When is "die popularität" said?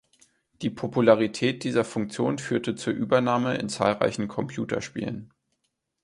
0.63-1.63